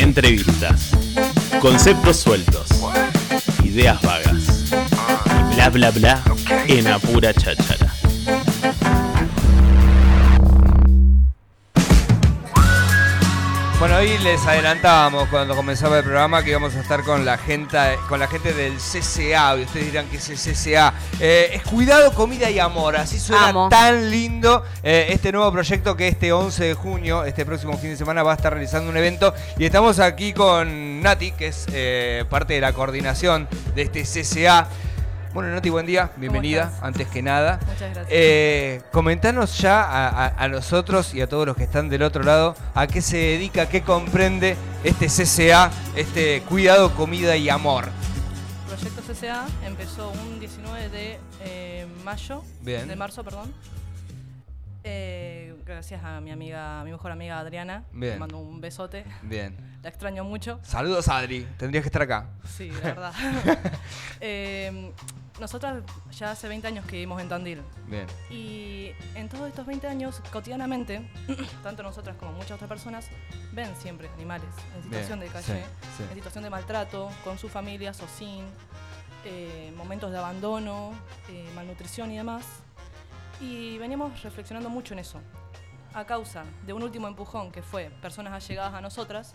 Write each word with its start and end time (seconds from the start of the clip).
Entrevistas. 0.00 0.92
Conceptos 1.60 2.16
sueltos. 2.16 2.68
Ideas 3.62 4.00
vagas. 4.00 4.72
Y 5.52 5.54
bla 5.54 5.68
bla 5.68 5.90
bla 5.90 6.22
en 6.66 6.86
apura 6.86 7.34
cháchara. 7.34 7.89
Bueno, 13.80 13.96
hoy 13.96 14.18
les 14.18 14.46
adelantábamos 14.46 15.26
cuando 15.30 15.56
comenzaba 15.56 15.96
el 15.96 16.04
programa 16.04 16.44
que 16.44 16.50
íbamos 16.50 16.74
a 16.76 16.80
estar 16.80 17.02
con 17.02 17.24
la 17.24 17.38
gente, 17.38 17.78
con 18.10 18.20
la 18.20 18.26
gente 18.26 18.52
del 18.52 18.74
CCA. 18.74 19.56
Y 19.56 19.62
ustedes 19.62 19.86
dirán 19.86 20.06
que 20.10 20.18
es 20.18 20.28
el 20.28 20.36
CCA. 20.36 20.92
Eh, 21.18 21.52
es 21.54 21.62
Cuidado, 21.62 22.12
Comida 22.12 22.50
y 22.50 22.58
Amor. 22.58 22.96
Así 22.96 23.18
suena 23.18 23.48
Amo. 23.48 23.68
tan 23.70 24.10
lindo 24.10 24.66
eh, 24.82 25.06
este 25.08 25.32
nuevo 25.32 25.50
proyecto 25.50 25.96
que 25.96 26.08
este 26.08 26.30
11 26.30 26.62
de 26.62 26.74
junio, 26.74 27.24
este 27.24 27.46
próximo 27.46 27.78
fin 27.78 27.88
de 27.88 27.96
semana, 27.96 28.22
va 28.22 28.32
a 28.32 28.34
estar 28.34 28.52
realizando 28.52 28.90
un 28.90 28.98
evento. 28.98 29.32
Y 29.56 29.64
estamos 29.64 29.98
aquí 29.98 30.34
con 30.34 31.00
Nati, 31.00 31.32
que 31.32 31.46
es 31.46 31.64
eh, 31.72 32.26
parte 32.28 32.52
de 32.52 32.60
la 32.60 32.74
coordinación 32.74 33.48
de 33.74 33.80
este 33.80 34.02
CCA. 34.02 34.68
Bueno, 35.32 35.50
Nati, 35.54 35.70
buen 35.70 35.86
día. 35.86 36.10
Bienvenida, 36.16 36.72
antes 36.82 37.06
que 37.06 37.22
nada. 37.22 37.58
Muchas 37.60 37.80
gracias. 37.94 38.06
Eh, 38.10 38.82
comentanos 38.90 39.56
ya 39.58 39.82
a, 39.82 40.26
a- 40.26 40.44
a 40.44 40.48
nosotros 40.48 41.14
y 41.14 41.20
a 41.20 41.28
todos 41.28 41.46
los 41.46 41.56
que 41.56 41.62
están 41.64 41.88
del 41.88 42.02
otro 42.02 42.24
lado 42.24 42.56
a 42.74 42.88
qué 42.88 43.00
se 43.00 43.16
dedica, 43.16 43.68
qué 43.68 43.82
comprende 43.82 44.56
este 44.82 45.06
CCA, 45.06 45.70
este 45.94 46.42
Cuidado, 46.48 46.92
Comida 46.96 47.36
y 47.36 47.48
Amor. 47.48 47.88
Proyecto 48.66 49.02
CCA 49.02 49.46
empezó 49.64 50.10
un 50.10 50.40
19 50.40 50.88
de 50.88 51.18
eh, 51.42 51.86
mayo, 52.04 52.42
Bien. 52.62 52.88
de 52.88 52.96
marzo, 52.96 53.22
perdón. 53.22 53.52
Eh, 54.82 55.49
gracias 55.74 56.02
a 56.04 56.20
mi 56.20 56.30
amiga, 56.30 56.80
a 56.80 56.84
mi 56.84 56.90
mejor 56.90 57.10
amiga 57.12 57.38
Adriana. 57.38 57.84
Bien. 57.92 58.14
Le 58.14 58.18
mando 58.18 58.38
un 58.38 58.60
besote. 58.60 59.04
Bien. 59.22 59.56
La 59.82 59.88
extraño 59.88 60.24
mucho. 60.24 60.60
Saludos, 60.62 61.08
Adri. 61.08 61.46
Tendrías 61.56 61.82
que 61.82 61.88
estar 61.88 62.02
acá. 62.02 62.28
Sí, 62.44 62.70
la 62.82 62.94
verdad. 62.94 63.12
Eh, 64.22 64.92
nosotras 65.40 65.82
ya 66.12 66.32
hace 66.32 66.46
20 66.46 66.66
años 66.66 66.84
que 66.84 66.92
vivimos 66.92 67.20
en 67.22 67.28
Tandil. 67.30 67.62
Bien. 67.86 68.06
Y 68.28 68.92
en 69.14 69.30
todos 69.30 69.48
estos 69.48 69.64
20 69.64 69.86
años, 69.86 70.20
cotidianamente, 70.30 71.00
tanto 71.62 71.82
nosotras 71.82 72.16
como 72.16 72.32
muchas 72.32 72.52
otras 72.52 72.68
personas 72.68 73.08
ven 73.52 73.74
siempre 73.76 74.08
animales 74.10 74.48
en 74.76 74.82
situación 74.82 75.20
Bien, 75.20 75.32
de 75.32 75.34
calle, 75.34 75.64
sí, 75.64 75.96
sí. 75.96 76.02
en 76.02 76.14
situación 76.14 76.44
de 76.44 76.50
maltrato, 76.50 77.08
con 77.24 77.38
sus 77.38 77.50
familias 77.50 78.02
o 78.02 78.08
sin, 78.08 78.44
eh, 79.24 79.72
momentos 79.76 80.10
de 80.10 80.18
abandono, 80.18 80.92
eh, 81.30 81.48
malnutrición 81.54 82.10
y 82.10 82.18
demás. 82.18 82.44
Y 83.40 83.78
veníamos 83.78 84.22
reflexionando 84.22 84.68
mucho 84.68 84.92
en 84.92 85.00
eso. 85.00 85.20
A 85.94 86.04
causa 86.04 86.44
de 86.66 86.72
un 86.72 86.82
último 86.82 87.08
empujón 87.08 87.50
que 87.50 87.62
fue 87.62 87.90
personas 88.00 88.32
allegadas 88.32 88.74
a 88.74 88.80
nosotras, 88.80 89.32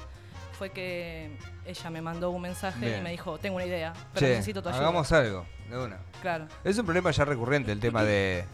fue 0.58 0.70
que 0.72 1.38
ella 1.66 1.90
me 1.90 2.02
mandó 2.02 2.30
un 2.32 2.42
mensaje 2.42 2.80
Bien. 2.86 3.00
y 3.00 3.02
me 3.04 3.12
dijo, 3.12 3.38
tengo 3.40 3.58
una 3.58 3.66
idea, 3.66 3.92
pero 4.14 4.26
Che, 4.26 4.32
necesito 4.34 4.64
tu 4.64 4.70
ayuda. 4.70 4.82
hagamos 4.82 5.12
algo. 5.12 5.46
De 5.70 5.78
una. 5.78 5.98
Claro. 6.22 6.48
Es 6.64 6.78
un 6.78 6.86
problema 6.86 7.12
ya 7.12 7.26
recurrente 7.26 7.72
el 7.72 7.80
tema 7.80 8.04
de, 8.04 8.46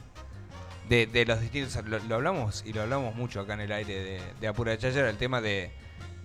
de, 0.89 1.05
de 1.05 1.25
los 1.25 1.39
distintos. 1.41 1.75
Lo, 1.85 1.99
lo 1.99 2.15
hablamos 2.15 2.63
y 2.65 2.73
lo 2.73 2.81
hablamos 2.81 3.13
mucho 3.15 3.39
acá 3.41 3.53
en 3.53 3.61
el 3.61 3.71
aire 3.71 4.03
de, 4.03 4.21
de 4.39 4.47
Apura 4.47 4.73
el 4.73 5.17
tema 5.17 5.41
de, 5.41 5.71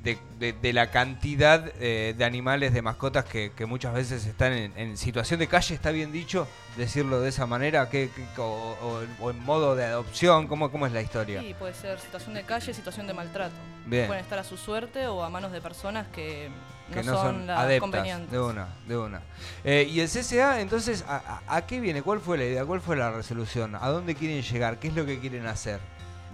de, 0.07 0.19
de- 0.39 0.53
de 0.53 0.73
la 0.73 0.91
cantidad 0.93 1.65
eh, 1.81 2.15
de 2.17 2.25
animales, 2.25 2.73
de 2.73 2.81
mascotas 2.81 3.25
que, 3.25 3.51
que 3.57 3.67
muchas 3.67 3.93
veces 3.93 4.25
están 4.25 4.53
en, 4.53 4.73
en 4.77 4.97
situación 4.97 5.41
de 5.41 5.49
calle, 5.49 5.75
está 5.75 5.91
bien 5.91 6.13
dicho, 6.13 6.47
decirlo 6.77 7.21
de 7.21 7.31
esa 7.31 7.47
manera, 7.47 7.91
que, 7.91 8.09
que- 8.15 8.41
o, 8.41 8.45
o- 8.81 9.03
o 9.25 9.31
en 9.31 9.45
modo 9.45 9.75
de 9.75 9.85
adopción, 9.85 10.47
¿cómo, 10.47 10.71
cómo 10.71 10.87
es 10.87 10.93
la 10.93 11.03
historia? 11.03 11.41
Sí, 11.41 11.55
puede 11.59 11.75
ser 11.75 11.99
situación 11.99 12.35
de 12.35 12.45
calle, 12.45 12.73
situación 12.73 13.07
de 13.09 13.15
maltrato. 13.15 13.55
Bien. 13.85 14.07
Pueden 14.07 14.23
estar 14.23 14.39
a 14.39 14.45
su 14.45 14.57
suerte 14.57 15.09
o 15.09 15.23
a 15.25 15.29
manos 15.29 15.51
de 15.51 15.61
personas 15.61 16.07
que 16.09 16.51
no, 16.89 16.95
que 16.95 17.03
no 17.03 17.13
son, 17.15 17.23
son, 17.25 17.47
las 17.49 17.59
adeptas. 17.59 17.81
convenientes. 17.81 18.31
De 18.31 18.39
una, 18.39 18.69
de 18.87 18.97
una. 18.97 19.21
Eh, 19.65 19.89
y 19.91 19.99
el 20.01 20.09
CCA, 20.09 20.61
entonces, 20.61 21.05
¿a, 21.09 21.41
a, 21.49 21.57
a 21.57 21.67
qué 21.67 21.81
viene? 21.81 22.03
¿Cuál 22.03 22.21
fue 22.21 22.39
la 22.39 22.45
idea? 22.45 22.65
¿Cuál 22.65 22.81
fue 22.81 22.95
la 22.97 23.11
resolución? 23.11 23.75
¿A 23.75 23.89
dónde 23.89 24.15
quieren 24.15 24.41
llegar? 24.43 24.79
¿Qué 24.79 24.87
es 24.89 24.95
lo 24.95 25.05
que 25.05 25.19
quieren 25.19 25.47
hacer? 25.49 25.81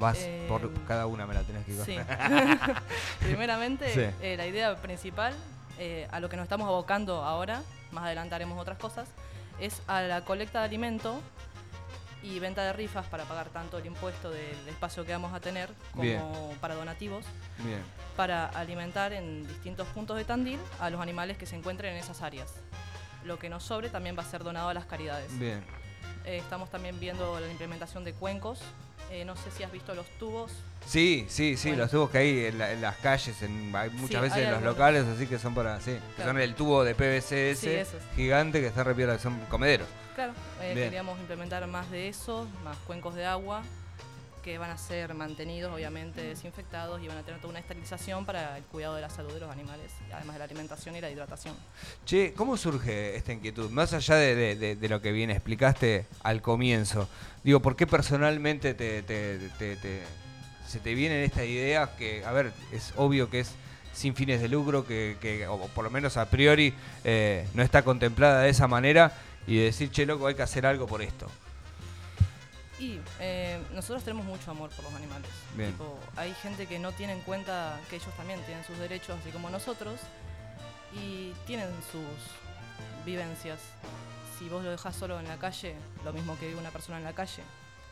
Vas 0.03 0.19
Eh, 0.19 0.47
por 0.49 0.69
cada 0.85 1.07
una, 1.07 1.27
me 1.29 1.35
la 1.35 1.43
tenés 1.43 1.65
que 1.65 1.73
Sí. 1.73 1.97
Primeramente, 3.21 3.89
Sí. 3.95 4.15
eh, 4.21 4.37
la 4.37 4.47
idea 4.47 4.75
principal, 4.77 5.33
eh, 5.79 6.09
a 6.11 6.19
lo 6.19 6.29
que 6.29 6.37
nos 6.37 6.43
estamos 6.45 6.67
abocando 6.67 7.23
ahora, 7.23 7.63
más 7.93 8.05
adelante 8.05 8.35
haremos 8.35 8.61
otras 8.61 8.79
cosas, 8.79 9.09
es 9.61 9.81
a 9.87 10.03
la 10.03 10.25
colecta 10.25 10.59
de 10.59 10.65
alimento 10.65 11.21
y 12.25 12.39
venta 12.41 12.65
de 12.65 12.73
rifas 12.73 13.07
para 13.07 13.25
pagar 13.25 13.49
tanto 13.51 13.79
el 13.79 13.87
impuesto 13.87 14.31
del 14.31 14.69
espacio 14.69 15.05
que 15.05 15.13
vamos 15.13 15.33
a 15.35 15.41
tener 15.41 15.71
como 15.93 16.03
Bien. 16.03 16.23
para 16.61 16.75
donativos, 16.75 17.25
Bien, 17.59 17.83
para 18.17 18.47
alimentar 18.47 19.13
en 19.13 19.47
distintos 19.47 19.87
puntos 19.89 20.17
de 20.17 20.25
Tandil 20.25 20.59
a 20.81 20.91
los 20.91 21.01
animales 21.01 21.37
que 21.39 21.47
se 21.47 21.55
encuentren 21.57 21.93
en 21.95 21.99
esas 22.01 22.23
áreas. 22.23 22.55
Lo 23.25 23.39
que 23.39 23.49
nos 23.49 23.63
sobre 23.63 23.89
también 23.89 24.17
va 24.19 24.23
a 24.23 24.27
ser 24.27 24.43
donado 24.43 24.69
a 24.69 24.75
las 24.75 24.85
caridades. 24.87 25.37
bien. 25.39 25.63
Eh, 26.25 26.37
estamos 26.39 26.71
también 26.71 26.99
viendo 27.01 27.39
la 27.41 27.49
implementación 27.49 28.05
de 28.05 28.15
cuencos. 28.15 28.61
Eh, 29.13 29.27
no 29.27 29.37
sé 29.37 29.51
si 29.51 29.63
has 29.63 29.71
visto 29.71 29.95
los 29.95 30.07
tubos. 30.19 30.51
Sí, 30.87 31.27
sí, 31.29 31.57
sí, 31.59 31.69
Bueno. 31.69 31.83
los 31.85 31.91
tubos 31.91 32.11
que 32.11 32.19
hay 32.19 32.45
en, 32.47 32.59
la- 32.59 32.73
en 32.73 32.81
las 32.81 32.97
calles, 32.97 33.43
en, 33.43 33.71
hay 33.77 33.91
muchas 33.91 34.09
Sí, 34.09 34.23
veces 34.23 34.39
hay 34.39 34.45
en 34.45 34.51
los 34.53 34.63
locales, 34.63 35.05
así 35.07 35.27
que 35.27 35.39
son 35.39 35.55
para, 35.55 35.79
sí, 35.81 35.99
que 36.17 36.23
son 36.25 36.41
el 36.41 36.55
tubo 36.55 36.83
de 36.83 36.95
PVC 36.95 37.55
Sí, 37.55 37.77
gigante 38.17 38.61
que 38.61 38.69
está 38.69 38.83
repiola, 38.83 39.17
que 39.17 39.23
son 39.23 39.39
comederos. 39.51 39.87
Claro, 40.15 40.33
eh, 40.63 40.73
queríamos 40.75 41.19
implementar 41.21 41.67
más 41.67 41.91
de 41.91 42.09
eso, 42.09 42.49
más 42.65 42.77
cuencos 42.87 43.15
de 43.15 43.27
agua, 43.27 43.63
que 44.43 44.59
van 44.59 44.71
a 44.71 44.77
ser 44.79 45.15
mantenidos, 45.15 45.73
obviamente, 45.73 46.21
desinfectados 46.23 47.01
y 47.03 47.09
van 47.09 47.17
a 47.19 47.23
tener 47.23 47.41
toda 47.41 47.51
una 47.51 47.61
esterilización 47.61 48.27
para 48.27 48.59
el 48.59 48.65
cuidado 48.65 48.97
de 48.97 49.01
la 49.03 49.09
salud 49.11 49.33
de 49.33 49.41
los 49.41 49.51
animales, 49.51 49.93
además 50.13 50.35
de 50.35 50.39
la 50.41 50.45
alimentación 50.45 50.97
y 50.97 51.01
la 51.01 51.11
hidratación. 51.11 51.55
Che, 52.05 52.33
¿cómo 52.35 52.57
surge 52.57 53.17
esta 53.17 53.33
inquietud? 53.33 53.71
Más 53.71 53.93
allá 53.93 54.17
de, 54.17 54.35
de- 54.35 54.57
de- 54.57 54.77
de 54.77 54.89
lo 54.89 55.01
que 55.01 55.13
bien 55.13 55.31
explicaste 55.31 56.07
al 56.23 56.43
comienzo, 56.43 57.09
digo, 57.45 57.61
¿por 57.61 57.77
qué 57.77 57.87
personalmente 57.87 58.75
te, 58.75 59.03
te- 59.03 59.39
te- 59.59 59.77
te- 59.77 60.03
se 60.67 60.81
te 60.81 60.95
viene 60.95 61.25
esta 61.25 61.45
idea 61.45 61.95
que, 61.97 62.25
a 62.25 62.33
ver, 62.33 62.53
es 62.73 62.93
obvio 62.97 63.31
que 63.31 63.41
es 63.41 63.53
sin 63.93 64.15
fines 64.17 64.41
de 64.41 64.49
lucro, 64.49 64.87
que, 64.87 65.19
que, 65.21 65.47
o 65.47 65.59
por 65.69 65.85
lo 65.85 65.91
menos 65.91 66.17
a 66.17 66.31
priori 66.31 66.73
eh, 67.05 67.47
no 67.55 67.63
está 67.63 67.83
contemplada 67.83 68.41
de 68.43 68.49
esa 68.51 68.67
manera, 68.67 69.13
y 69.47 69.59
decir, 69.59 69.91
che, 69.91 70.07
loco, 70.07 70.27
hay 70.27 70.35
que 70.35 70.43
hacer 70.43 70.65
algo 70.67 70.87
por 70.87 71.03
esto? 71.03 71.27
Y 72.83 73.01
eh, 73.21 73.61
nosotros 73.75 74.03
tenemos 74.03 74.27
mucho 74.27 74.51
amor 74.51 74.71
por 74.71 74.85
los 74.85 74.95
animales. 74.95 75.31
Tipo, 75.57 75.99
hay 76.17 76.35
gente 76.35 76.67
que 76.67 76.81
no 76.81 76.91
tiene 76.91 77.13
en 77.13 77.21
cuenta 77.21 77.79
que 77.89 77.97
ellos 77.97 78.13
también 78.17 78.41
tienen 78.43 78.65
sus 78.65 78.77
derechos, 78.79 79.17
así 79.21 79.31
como 79.31 79.51
nosotros, 79.51 80.01
y 80.93 81.33
tienen 81.47 81.69
sus 81.93 82.03
vivencias. 83.07 83.61
Si 84.37 84.49
vos 84.49 84.65
lo 84.65 84.71
dejás 84.73 84.97
solo 84.97 85.21
en 85.21 85.29
la 85.29 85.37
calle, 85.37 85.77
lo 86.05 86.13
mismo 86.13 86.37
que 86.39 86.49
vive 86.49 86.59
una 86.59 86.71
persona 86.73 86.99
en 86.99 87.05
la 87.05 87.13
calle, 87.13 87.45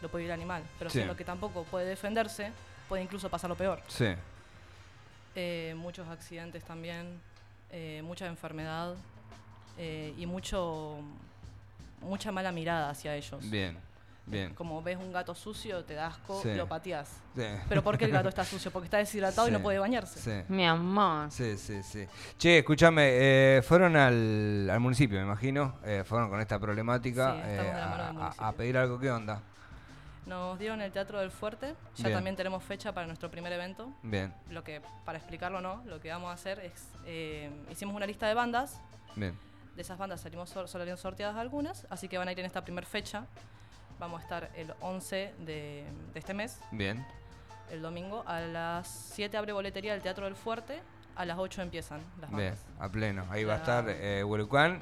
lo 0.02 0.08
puede 0.08 0.22
vivir 0.24 0.32
el 0.34 0.40
animal. 0.40 0.64
Pero 0.78 0.90
Sí. 0.90 1.00
si 1.00 1.04
lo 1.04 1.16
que 1.16 1.24
tampoco 1.24 1.62
puede 1.64 1.86
defenderse, 1.86 2.50
puede 2.88 3.04
incluso 3.04 3.28
pasar 3.28 3.48
lo 3.50 3.56
peor. 3.56 3.80
Sí, 3.88 4.06
Eh, 5.36 5.74
muchos 5.76 6.08
accidentes 6.08 6.64
también, 6.64 7.20
eh, 7.70 8.02
mucha 8.04 8.26
enfermedad 8.26 8.96
eh, 9.78 10.12
y 10.18 10.26
mucho 10.26 10.98
mucha 12.02 12.32
mala 12.32 12.50
mirada 12.50 12.90
hacia 12.90 13.14
ellos. 13.14 13.48
bien, 13.48 13.78
bien. 14.30 14.54
Como 14.54 14.82
ves 14.82 14.96
un 14.98 15.12
gato 15.12 15.34
sucio, 15.34 15.84
te 15.84 15.94
da 15.94 16.06
asco, 16.08 16.40
Sí. 16.42 16.54
lo 16.54 16.66
pateás. 16.68 17.08
Sí. 17.36 17.42
Pero 17.68 17.82
¿por 17.82 17.98
qué 17.98 18.04
el 18.06 18.10
gato 18.12 18.28
está 18.30 18.44
sucio? 18.44 18.70
Porque 18.70 18.86
está 18.86 18.98
deshidratado 18.98 19.48
y 19.48 19.50
no 19.50 19.60
puede 19.60 19.78
bañarse. 19.78 20.18
Sí. 20.20 20.44
Mi 20.52 20.66
amor. 20.66 21.30
Sí, 21.30 21.56
sí, 21.58 21.82
sí. 21.82 22.06
Che, 22.38 22.58
escúchame, 22.58 23.08
eh, 23.58 23.62
fueron 23.62 23.96
al, 23.96 24.68
al 24.70 24.80
municipio, 24.80 25.18
me 25.18 25.24
imagino, 25.24 25.76
eh, 25.84 26.02
fueron 26.06 26.30
con 26.30 26.40
esta 26.40 26.58
problemática 26.58 27.36
eh, 27.44 27.70
a- 27.70 28.08
a, 28.08 28.12
municipio. 28.12 28.46
a 28.46 28.52
pedir 28.52 28.76
algo, 28.78 28.98
¿qué 28.98 29.10
onda? 29.10 29.40
Nos 30.26 30.58
dieron 30.58 30.80
el 30.82 30.92
Teatro 30.92 31.18
del 31.18 31.30
Fuerte, 31.30 31.74
ya 31.96 32.04
Bien. 32.04 32.16
también 32.18 32.36
tenemos 32.36 32.62
fecha 32.62 32.92
para 32.92 33.06
nuestro 33.06 33.30
primer 33.30 33.52
evento. 33.52 33.90
Bien, 34.02 34.32
Lo 34.50 34.62
que, 34.62 34.80
para 35.04 35.18
explicarlo 35.18 35.60
no, 35.60 35.82
lo 35.86 35.98
que 36.00 36.10
vamos 36.10 36.30
a 36.30 36.34
hacer 36.34 36.60
es, 36.60 36.88
eh, 37.06 37.50
hicimos 37.70 37.96
una 37.96 38.06
lista 38.06 38.28
de 38.28 38.34
bandas, 38.34 38.80
bien, 39.16 39.34
de 39.74 39.82
esas 39.82 39.98
bandas 39.98 40.20
salimos 40.20 40.50
sor- 40.50 40.68
salieron 40.68 40.98
sorteadas 40.98 41.36
algunas, 41.36 41.86
así 41.90 42.06
que 42.06 42.18
van 42.18 42.28
a 42.28 42.32
ir 42.32 42.38
en 42.38 42.46
esta 42.46 42.62
primera 42.62 42.86
fecha. 42.86 43.24
Vamos 44.00 44.20
a 44.20 44.22
estar 44.22 44.50
el 44.56 44.72
11 44.80 45.34
de, 45.40 45.84
de 46.14 46.18
este 46.18 46.32
mes, 46.34 46.58
bien. 46.72 47.04
el 47.70 47.82
domingo. 47.82 48.24
A 48.26 48.40
las 48.40 48.88
7 49.14 49.36
abre 49.36 49.52
boletería 49.52 49.92
del 49.92 50.00
Teatro 50.02 50.24
del 50.24 50.34
Fuerte, 50.34 50.80
a 51.16 51.24
las 51.26 51.38
8 51.38 51.60
empiezan 51.62 52.00
las 52.20 52.30
Bien, 52.30 52.54
bandas. 52.54 52.64
a 52.78 52.88
pleno. 52.90 53.26
Ahí 53.30 53.44
va 53.44 53.54
a 53.54 53.56
estar 53.58 53.84
eh, 53.88 54.24
Huerucán, 54.24 54.80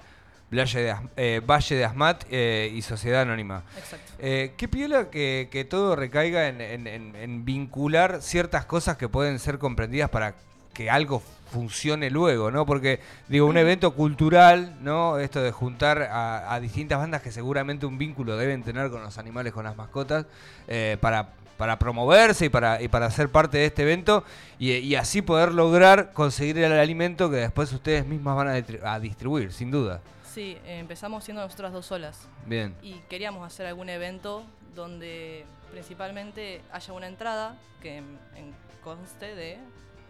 Valle 0.52 0.80
de, 0.82 0.96
eh, 1.16 1.40
Valle 1.44 1.74
de 1.76 1.84
Asmat 1.84 2.24
eh, 2.30 2.70
y 2.72 2.80
Sociedad 2.82 3.22
Anónima. 3.22 3.64
Exacto. 3.76 4.12
Eh, 4.20 4.54
qué 4.56 4.68
piola 4.68 5.10
que, 5.10 5.48
que 5.50 5.64
todo 5.64 5.96
recaiga 5.96 6.46
en- 6.46 6.60
en 6.60 7.44
vincular 7.44 8.22
ciertas 8.22 8.64
cosas 8.66 8.96
que 8.96 9.08
pueden 9.08 9.40
ser 9.40 9.58
comprendidas 9.58 10.10
para 10.10 10.36
que 10.78 10.88
algo 10.90 11.20
funcione 11.50 12.08
luego, 12.08 12.52
¿no? 12.52 12.64
Porque, 12.64 13.00
digo, 13.26 13.46
un 13.46 13.56
evento 13.56 13.94
cultural, 13.94 14.76
¿no? 14.80 15.18
Esto 15.18 15.42
de 15.42 15.50
juntar 15.50 16.02
a, 16.02 16.54
a 16.54 16.60
distintas 16.60 16.98
bandas 17.00 17.20
que 17.20 17.32
seguramente 17.32 17.84
un 17.84 17.98
vínculo 17.98 18.36
deben 18.36 18.62
tener 18.62 18.88
con 18.88 19.02
los 19.02 19.18
animales, 19.18 19.52
con 19.52 19.64
las 19.64 19.76
mascotas, 19.76 20.24
eh, 20.68 20.96
para 21.00 21.30
para 21.56 21.76
promoverse 21.76 22.44
y 22.44 22.48
para, 22.50 22.80
y 22.80 22.86
para 22.86 23.10
ser 23.10 23.30
parte 23.30 23.58
de 23.58 23.64
este 23.64 23.82
evento 23.82 24.22
y, 24.60 24.74
y 24.74 24.94
así 24.94 25.22
poder 25.22 25.52
lograr 25.52 26.12
conseguir 26.12 26.56
el 26.58 26.70
alimento 26.72 27.28
que 27.30 27.38
después 27.38 27.72
ustedes 27.72 28.06
mismas 28.06 28.36
van 28.36 28.46
a, 28.46 28.56
distri- 28.56 28.80
a 28.84 29.00
distribuir, 29.00 29.52
sin 29.52 29.72
duda. 29.72 30.00
Sí, 30.32 30.56
empezamos 30.64 31.24
siendo 31.24 31.42
nosotras 31.42 31.72
dos 31.72 31.84
solas 31.84 32.28
Bien, 32.46 32.76
y 32.80 32.92
queríamos 33.10 33.44
hacer 33.44 33.66
algún 33.66 33.88
evento 33.88 34.44
donde 34.76 35.44
principalmente 35.72 36.60
haya 36.72 36.92
una 36.92 37.08
entrada 37.08 37.56
que 37.82 37.96
en- 37.96 38.18
en 38.36 38.54
conste 38.84 39.34
de 39.34 39.58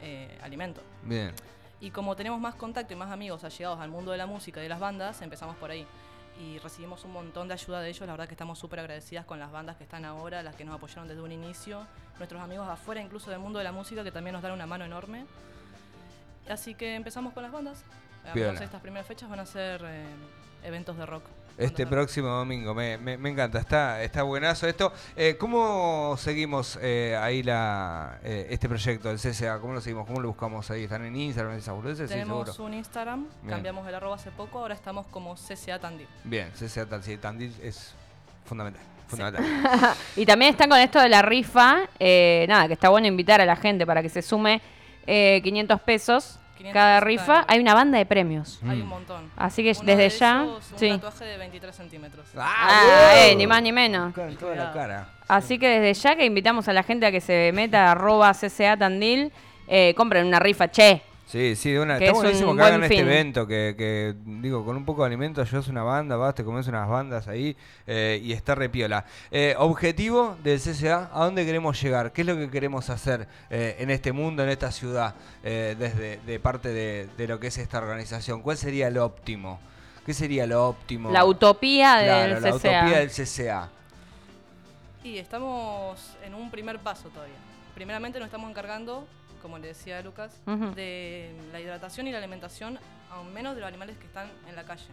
eh, 0.00 0.38
alimento. 0.42 0.82
bien. 1.02 1.32
Y 1.80 1.90
como 1.90 2.16
tenemos 2.16 2.40
más 2.40 2.56
contacto 2.56 2.92
y 2.92 2.96
más 2.96 3.10
amigos 3.10 3.44
allegados 3.44 3.78
al 3.78 3.90
mundo 3.90 4.10
de 4.10 4.18
la 4.18 4.26
música 4.26 4.60
y 4.60 4.64
de 4.64 4.68
las 4.68 4.80
bandas, 4.80 5.22
empezamos 5.22 5.56
por 5.56 5.70
ahí. 5.70 5.86
Y 6.40 6.58
recibimos 6.58 7.04
un 7.04 7.12
montón 7.12 7.48
de 7.48 7.54
ayuda 7.54 7.80
de 7.80 7.88
ellos, 7.88 8.06
la 8.06 8.12
verdad 8.12 8.26
que 8.26 8.34
estamos 8.34 8.58
súper 8.58 8.80
agradecidas 8.80 9.24
con 9.24 9.38
las 9.38 9.50
bandas 9.50 9.76
que 9.76 9.84
están 9.84 10.04
ahora, 10.04 10.42
las 10.42 10.56
que 10.56 10.64
nos 10.64 10.74
apoyaron 10.74 11.08
desde 11.08 11.20
un 11.20 11.32
inicio, 11.32 11.86
nuestros 12.16 12.40
amigos 12.40 12.68
afuera 12.68 13.00
incluso 13.00 13.30
del 13.30 13.40
mundo 13.40 13.58
de 13.58 13.64
la 13.64 13.72
música 13.72 14.04
que 14.04 14.12
también 14.12 14.34
nos 14.34 14.42
dan 14.42 14.52
una 14.52 14.66
mano 14.66 14.84
enorme. 14.84 15.26
Así 16.48 16.74
que 16.74 16.94
empezamos 16.94 17.32
con 17.32 17.42
las 17.42 17.52
bandas. 17.52 17.84
Entonces 18.24 18.62
estas 18.62 18.80
primeras 18.80 19.06
fechas 19.06 19.28
van 19.28 19.40
a 19.40 19.46
ser 19.46 19.82
eh, 19.84 20.04
eventos 20.64 20.96
de 20.96 21.06
rock. 21.06 21.24
Este 21.58 21.86
próximo 21.88 22.28
domingo, 22.28 22.72
me, 22.72 22.96
me- 22.98 23.18
me 23.18 23.30
encanta, 23.30 23.58
está, 23.58 24.00
está 24.02 24.22
buenazo 24.22 24.68
esto. 24.68 24.92
Eh, 25.16 25.36
¿Cómo 25.38 26.14
seguimos 26.16 26.78
eh, 26.80 27.18
ahí 27.20 27.42
la, 27.42 28.18
eh, 28.22 28.46
este 28.50 28.68
proyecto, 28.68 29.10
el 29.10 29.18
CCA? 29.18 29.58
¿Cómo 29.58 29.72
lo 29.74 29.80
seguimos? 29.80 30.06
¿Cómo 30.06 30.20
lo 30.20 30.28
buscamos 30.28 30.70
ahí? 30.70 30.84
¿Están 30.84 31.04
en 31.04 31.16
Instagram, 31.16 31.54
en 31.54 31.58
esas 31.58 31.74
boludeces? 31.74 32.08
Tenemos 32.08 32.56
un 32.60 32.74
Instagram, 32.74 33.26
Bien. 33.42 33.54
cambiamos 33.54 33.88
el 33.88 33.94
arroba 33.96 34.14
hace 34.14 34.30
poco, 34.30 34.60
ahora 34.60 34.74
estamos 34.74 35.06
como 35.08 35.34
CCA 35.34 35.80
Tandil. 35.80 36.06
Bien, 36.22 36.48
CCA 36.52 36.86
sí, 37.02 37.16
Tandil 37.16 37.52
es 37.62 37.92
fundamental. 38.44 38.82
Fundamental. 39.08 39.44
Y 40.16 40.24
también 40.26 40.52
están 40.52 40.68
con 40.68 40.78
esto 40.78 41.00
de 41.00 41.08
la 41.08 41.22
rifa. 41.22 41.88
eh, 41.98 42.46
nada, 42.48 42.68
que 42.68 42.74
está 42.74 42.88
bueno 42.88 43.08
invitar 43.08 43.40
a 43.40 43.44
la 43.46 43.56
gente 43.56 43.84
para 43.84 44.00
que 44.00 44.08
se 44.10 44.22
sume 44.22 44.60
eh, 45.08 45.40
500 45.42 45.80
pesos 45.80 46.24
500 46.24 46.47
cada 46.72 47.00
rifa. 47.00 47.44
Hay 47.48 47.60
una 47.60 47.74
banda 47.74 47.98
de 47.98 48.06
premios. 48.06 48.58
Hay 48.68 48.78
Mm. 48.78 48.82
un 48.82 48.88
montón. 48.88 49.30
Así 49.36 49.62
que 49.62 49.70
Uno 49.72 49.80
desde 49.84 50.02
de 50.02 50.08
ya. 50.10 50.42
esos, 50.44 50.72
un 50.72 50.78
Sí. 50.78 50.88
tatuaje 50.90 51.24
de 51.24 51.36
23 51.38 51.74
centímetros. 51.76 52.26
Ah, 52.36 53.12
eh, 53.16 53.34
ni 53.36 53.46
más 53.46 53.62
ni 53.62 53.72
menos. 53.72 54.14
Con 54.14 54.34
toda 54.36 54.54
la 54.54 54.72
cara. 54.72 55.08
Así 55.28 55.58
que 55.58 55.68
desde 55.80 55.94
ya 56.00 56.16
que 56.16 56.24
invitamos 56.24 56.68
a 56.68 56.72
la 56.72 56.82
gente 56.82 57.06
a 57.06 57.10
que 57.12 57.20
se 57.20 57.50
meta 57.54 57.86
a 57.88 57.90
arroba 57.92 58.32
CCA 58.34 58.76
Tandil, 58.76 59.32
eh, 59.66 59.94
compren 59.96 60.26
una 60.26 60.38
rifa, 60.38 60.68
che. 60.68 61.02
Sí, 61.30 61.56
sí, 61.56 61.72
de 61.72 61.80
una, 61.80 61.98
Que 61.98 62.06
está 62.06 62.12
es 62.12 62.16
un 62.16 62.22
buenísimo 62.22 62.50
que 62.52 62.54
buen 62.62 62.66
hagan 62.72 62.82
este 62.84 62.96
fin. 62.96 63.04
evento, 63.06 63.46
que, 63.46 63.74
que, 63.76 64.14
digo, 64.40 64.64
con 64.64 64.78
un 64.78 64.86
poco 64.86 65.02
de 65.02 65.08
alimento 65.08 65.42
ayudas 65.42 65.68
una 65.68 65.82
banda, 65.82 66.16
vas, 66.16 66.34
te 66.34 66.42
comes 66.42 66.66
unas 66.68 66.88
bandas 66.88 67.28
ahí 67.28 67.54
eh, 67.86 68.18
y 68.24 68.32
está 68.32 68.54
repiola. 68.54 69.04
Eh, 69.30 69.54
objetivo 69.58 70.38
del 70.42 70.58
CCA, 70.58 71.10
¿a 71.12 71.24
dónde 71.26 71.44
queremos 71.44 71.78
llegar? 71.82 72.12
¿Qué 72.12 72.22
es 72.22 72.26
lo 72.26 72.34
que 72.34 72.48
queremos 72.50 72.88
hacer 72.88 73.28
eh, 73.50 73.76
en 73.78 73.90
este 73.90 74.12
mundo, 74.12 74.42
en 74.42 74.48
esta 74.48 74.72
ciudad, 74.72 75.14
eh, 75.44 75.76
desde 75.78 76.16
de 76.26 76.40
parte 76.40 76.70
de, 76.70 77.08
de 77.18 77.28
lo 77.28 77.38
que 77.38 77.48
es 77.48 77.58
esta 77.58 77.76
organización? 77.76 78.40
¿Cuál 78.40 78.56
sería 78.56 78.88
lo 78.88 79.04
óptimo? 79.04 79.60
¿Qué 80.06 80.14
sería 80.14 80.46
lo 80.46 80.66
óptimo? 80.66 81.10
La 81.10 81.26
utopía 81.26 82.00
Claro, 82.02 82.34
del 82.36 82.42
la 82.42 82.48
CCA. 82.52 82.56
utopía 82.56 82.98
del 83.00 83.10
CCA. 83.10 83.68
Y 85.04 85.18
estamos 85.18 86.16
en 86.24 86.34
un 86.34 86.50
primer 86.50 86.78
paso 86.78 87.10
todavía. 87.10 87.36
Primeramente 87.74 88.18
nos 88.18 88.26
estamos 88.26 88.48
encargando, 88.50 89.06
como 89.40 89.58
le 89.58 89.68
decía 89.68 90.00
Lucas, 90.02 90.40
de 90.74 91.34
la 91.52 91.60
hidratación 91.60 92.06
y 92.08 92.12
la 92.12 92.18
alimentación, 92.18 92.78
al 93.10 93.24
menos 93.32 93.54
de 93.54 93.60
los 93.60 93.68
animales 93.68 93.96
que 93.98 94.06
están 94.06 94.28
en 94.48 94.56
la 94.56 94.64
calle. 94.64 94.84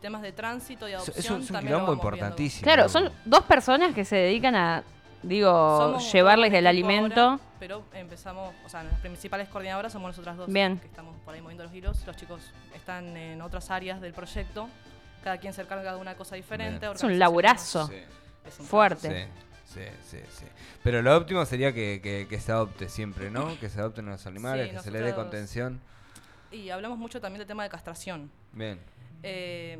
Temas 0.00 0.22
de 0.22 0.30
tránsito 0.32 0.88
y 0.88 0.92
adopción 0.92 1.16
Eso 1.18 1.36
es 1.38 1.48
un 1.50 1.54
también 1.54 1.72
lo 1.72 1.78
viendo. 1.78 1.92
importantísimo. 1.94 2.62
Claro, 2.62 2.88
son 2.88 3.10
dos 3.24 3.42
personas 3.44 3.94
que 3.94 4.04
se 4.04 4.14
dedican 4.14 4.54
a, 4.54 4.84
digo, 5.24 5.50
Somos 5.80 6.12
llevarles 6.12 6.52
del 6.52 6.66
equipo 6.68 6.88
alimento. 6.88 7.20
ahora, 7.20 7.42
pero 7.58 7.82
empezamos, 7.92 8.54
o 8.64 8.68
sea, 8.68 8.84
las 8.84 8.94
principales 9.00 9.48
coordinadoras 9.48 9.92
somos 9.92 10.10
nosotras 10.10 10.36
dos. 10.36 10.52
Bien. 10.52 10.78
Que 10.78 10.86
estamos 10.86 11.16
por 11.24 11.34
ahí 11.34 11.40
moviendo 11.40 11.64
los 11.64 11.74
hilos. 11.74 12.06
Los 12.06 12.16
chicos 12.16 12.40
están 12.76 13.16
en 13.16 13.42
otras 13.42 13.70
áreas 13.72 14.00
del 14.00 14.12
proyecto. 14.12 14.68
Cada 15.24 15.38
quien 15.38 15.52
se 15.52 15.62
encarga 15.62 15.92
de 15.94 16.00
una 16.00 16.14
cosa 16.14 16.36
diferente. 16.36 16.88
Es 16.94 17.02
un 17.02 17.18
laburazo. 17.18 17.88
Sí. 17.88 17.96
Es 18.46 18.60
un 18.60 18.66
Fuerte. 18.66 19.24
Sí, 19.24 19.30
sí, 19.78 20.18
sí, 20.18 20.18
sí. 20.30 20.44
Pero 20.82 21.02
lo 21.02 21.16
óptimo 21.16 21.44
sería 21.44 21.72
que, 21.72 22.00
que- 22.02 22.26
que 22.28 22.40
se 22.40 22.52
adopte 22.52 22.88
siempre, 22.88 23.30
¿no? 23.30 23.58
Que 23.60 23.68
se 23.68 23.80
adopten 23.80 24.06
los 24.06 24.26
animales, 24.26 24.70
Sí, 24.70 24.76
que 24.76 24.82
se 24.82 24.90
les 24.90 25.04
dé 25.04 25.14
contención. 25.14 25.80
Y 26.50 26.70
hablamos 26.70 26.98
mucho 26.98 27.20
también 27.20 27.38
del 27.38 27.46
tema 27.48 27.62
de 27.62 27.68
castración. 27.70 28.30
Bien. 28.52 28.78
Eh, 29.22 29.78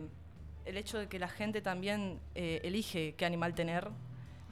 el 0.65 0.77
hecho 0.77 0.99
de 0.99 1.09
que 1.09 1.19
la 1.19 1.29
gente 1.29 1.61
también 1.63 2.19
eh, 2.35 2.61
elige 2.65 3.15
qué 3.17 3.25
animal 3.27 3.55
tener. 3.55 3.89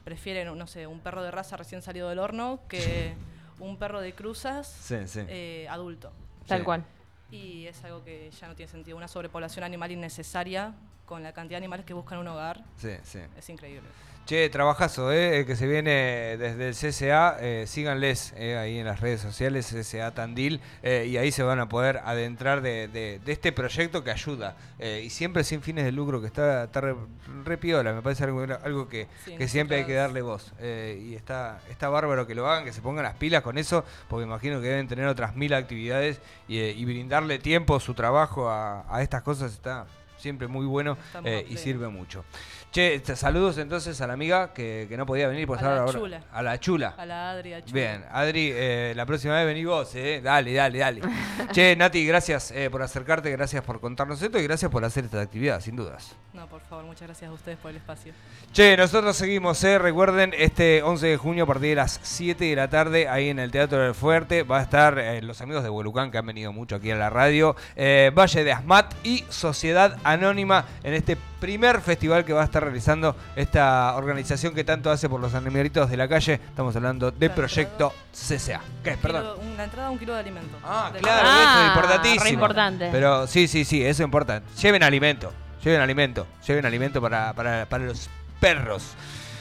Prefieren, 0.04 0.56
no 0.56 0.66
sé, 0.66 0.86
un 0.86 1.00
perro 1.00 1.22
de 1.22 1.30
raza 1.32 1.56
recién 1.56 1.82
salido 1.82 2.08
del 2.08 2.18
horno 2.20 2.60
que 2.68 3.14
un 3.58 3.76
perro 3.78 4.00
de 4.00 4.14
cruzas 4.14 4.66
Sí, 4.68 4.96
sí. 5.06 5.20
eh, 5.28 5.66
adulto. 5.68 6.12
Tal 6.46 6.60
Sí. 6.60 6.64
cual. 6.64 6.84
Y 7.30 7.66
es 7.66 7.82
algo 7.84 8.04
que 8.04 8.30
ya 8.30 8.46
no 8.46 8.54
tiene 8.54 8.70
sentido. 8.70 8.96
Una 8.96 9.08
sobrepoblación 9.08 9.64
animal 9.64 9.90
innecesaria 9.90 10.74
con 11.06 11.22
la 11.22 11.32
cantidad 11.32 11.56
de 11.58 11.64
animales 11.64 11.86
que 11.86 11.94
buscan 11.94 12.18
un 12.18 12.28
hogar 12.28 12.62
Sí, 12.76 12.90
sí. 13.04 13.20
es 13.38 13.48
increíble. 13.48 13.88
Che, 14.26 14.48
trabajazo, 14.50 15.12
¿eh? 15.12 15.44
Que 15.46 15.54
se 15.54 15.68
viene 15.68 16.36
desde 16.36 16.68
el 16.70 16.74
CCA. 16.74 17.36
eh, 17.38 17.64
síganles 17.68 18.34
eh, 18.36 18.56
ahí 18.58 18.78
en 18.80 18.84
las 18.86 18.98
redes 18.98 19.20
sociales, 19.20 19.72
CCA 19.72 20.14
Tandil, 20.14 20.60
eh, 20.82 21.06
y 21.08 21.16
ahí 21.16 21.30
se 21.30 21.44
van 21.44 21.60
a 21.60 21.68
poder 21.68 21.98
adentrar 22.04 22.60
de, 22.60 22.88
de- 22.88 23.20
de 23.24 23.32
este 23.32 23.52
proyecto 23.52 24.02
que 24.02 24.10
ayuda. 24.10 24.56
eh, 24.80 25.02
y 25.04 25.10
siempre 25.10 25.44
sin 25.44 25.62
fines 25.62 25.84
de 25.84 25.92
lucro, 25.92 26.20
que 26.20 26.26
está, 26.26 26.64
está 26.64 26.80
re, 26.80 26.96
re 27.44 27.56
piola. 27.56 27.92
Me 27.92 28.02
parece 28.02 28.24
algo, 28.24 28.42
algo 28.64 28.88
que, 28.88 29.06
Sí, 29.24 29.36
que 29.36 29.46
siempre 29.46 29.76
hay 29.76 29.84
que 29.84 29.94
darle 29.94 30.22
voz. 30.22 30.52
y 30.60 31.14
está, 31.14 31.60
está 31.70 31.88
bárbaro 31.88 32.26
que 32.26 32.34
lo 32.34 32.50
hagan, 32.50 32.64
que 32.64 32.72
se 32.72 32.82
pongan 32.82 33.04
las 33.04 33.14
pilas 33.14 33.42
con 33.42 33.58
eso, 33.58 33.84
porque 34.08 34.24
imagino 34.24 34.60
que 34.60 34.66
deben 34.66 34.88
tener 34.88 35.06
otras 35.06 35.36
mil 35.36 35.54
actividades 35.54 36.20
y, 36.48 36.58
y 36.58 36.84
brindarle 36.84 37.38
tiempo, 37.38 37.78
su 37.78 37.94
trabajo 37.94 38.50
a, 38.50 38.84
a 38.92 39.02
estas 39.02 39.22
cosas 39.22 39.52
está 39.52 39.86
siempre 40.18 40.48
muy 40.48 40.66
bueno 40.66 40.96
eh, 41.24 41.46
y 41.48 41.56
sirve 41.56 41.88
mucho. 41.88 42.24
Che, 42.72 43.00
te- 43.00 43.16
saludos 43.16 43.56
entonces 43.56 43.98
a 44.02 44.06
la 44.06 44.12
amiga 44.12 44.52
que, 44.52 44.84
que 44.88 44.98
no 44.98 45.06
podía 45.06 45.28
venir 45.28 45.46
por 45.46 45.56
A 45.56 45.60
estar 45.60 45.74
la 45.76 45.80
ahora. 45.80 45.98
chula. 45.98 46.20
A 46.30 46.42
la 46.42 46.60
chula. 46.60 46.94
A 46.98 47.06
la 47.06 47.30
Adri, 47.30 47.54
a 47.54 47.64
Chu. 47.64 47.72
Bien, 47.72 48.04
Adri, 48.10 48.50
eh, 48.52 48.92
la 48.94 49.06
próxima 49.06 49.34
vez 49.36 49.46
vení 49.46 49.64
vos, 49.64 49.94
¿eh? 49.94 50.20
Dale, 50.22 50.52
dale, 50.52 50.78
dale. 50.78 51.00
che, 51.52 51.74
Nati, 51.74 52.04
gracias 52.06 52.50
eh, 52.50 52.68
por 52.68 52.82
acercarte, 52.82 53.30
gracias 53.30 53.64
por 53.64 53.80
contarnos 53.80 54.20
esto 54.20 54.38
y 54.38 54.42
gracias 54.42 54.70
por 54.70 54.84
hacer 54.84 55.06
esta 55.06 55.22
actividad, 55.22 55.60
sin 55.62 55.74
dudas. 55.74 56.14
No, 56.34 56.46
por 56.48 56.60
favor, 56.60 56.84
muchas 56.84 57.08
gracias 57.08 57.30
a 57.30 57.32
ustedes 57.32 57.56
por 57.56 57.70
el 57.70 57.78
espacio. 57.78 58.12
Che, 58.52 58.76
nosotros 58.76 59.16
seguimos, 59.16 59.64
¿eh? 59.64 59.78
Recuerden, 59.78 60.34
este 60.36 60.82
11 60.82 61.06
de 61.06 61.16
junio 61.16 61.44
a 61.44 61.46
partir 61.46 61.70
de 61.70 61.76
las 61.76 61.98
7 62.02 62.44
de 62.44 62.56
la 62.56 62.68
tarde, 62.68 63.08
ahí 63.08 63.30
en 63.30 63.38
el 63.38 63.50
Teatro 63.50 63.78
del 63.78 63.94
Fuerte, 63.94 64.42
va 64.42 64.58
a 64.58 64.62
estar 64.62 64.98
eh, 64.98 65.22
los 65.22 65.40
amigos 65.40 65.62
de 65.62 65.70
Huelucán 65.70 66.10
que 66.10 66.18
han 66.18 66.26
venido 66.26 66.52
mucho 66.52 66.76
aquí 66.76 66.90
a 66.90 66.96
la 66.96 67.08
radio, 67.08 67.56
Valle 67.74 68.44
de 68.44 68.52
Asmat 68.52 68.92
y 69.02 69.24
Sociedad 69.30 69.96
Anónima 70.04 70.66
en 70.82 70.92
este 70.92 71.16
primer 71.40 71.80
festival 71.80 72.24
que 72.24 72.32
va 72.32 72.42
a 72.42 72.44
estar 72.44 72.62
realizando 72.62 73.16
esta 73.36 73.94
organización 73.96 74.54
que 74.54 74.64
tanto 74.64 74.90
hace 74.90 75.08
por 75.08 75.20
los 75.20 75.34
animalitos 75.34 75.90
de 75.90 75.96
la 75.96 76.08
calle. 76.08 76.34
Estamos 76.34 76.74
hablando 76.76 77.10
del 77.10 77.28
La 77.28 77.34
proyecto 77.34 77.92
CCA. 78.12 78.60
¿Qué? 78.82 78.92
Un 78.92 78.96
Perdón. 78.98 79.22
kilo- 79.22 79.38
un- 79.38 79.56
la 79.56 79.64
entrada 79.64 79.90
un 79.90 79.98
kilo 79.98 80.14
de 80.14 80.20
alimento. 80.20 80.56
Ah, 80.64 80.90
De- 80.92 81.00
claro, 81.00 81.28
Ah, 81.30 81.50
eso 81.52 81.60
es 81.62 81.68
importantísimo. 81.68 82.24
re 82.24 82.30
importante. 82.30 82.88
Pero 82.92 83.26
sí, 83.26 83.48
sí, 83.48 83.64
sí, 83.64 83.82
eso 83.82 84.02
es 84.02 84.06
importante. 84.06 84.48
Lleven 84.60 84.82
alimento, 84.82 85.32
lleven 85.64 85.80
alimento, 85.80 86.26
lleven 86.46 86.66
alimento 86.66 87.00
para, 87.00 87.32
para, 87.32 87.66
para 87.66 87.84
los 87.84 88.08
perros. 88.40 88.94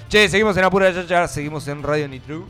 Che, 0.09 0.29
seguimos 0.29 0.55
en 0.57 0.63
Apura 0.63 0.93
Chacha, 0.93 1.27
seguimos 1.27 1.67
en 1.67 1.81
Radio 1.81 2.07
Nitru. 2.07 2.47